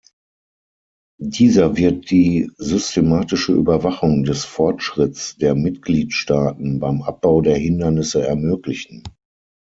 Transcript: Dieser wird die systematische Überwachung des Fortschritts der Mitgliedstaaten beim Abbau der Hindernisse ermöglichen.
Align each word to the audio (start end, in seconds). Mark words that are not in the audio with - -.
Dieser 1.21 1.77
wird 1.77 2.09
die 2.09 2.49
systematische 2.57 3.53
Überwachung 3.53 4.23
des 4.23 4.45
Fortschritts 4.45 5.37
der 5.37 5.53
Mitgliedstaaten 5.53 6.79
beim 6.79 7.03
Abbau 7.03 7.41
der 7.41 7.55
Hindernisse 7.57 8.25
ermöglichen. 8.25 9.03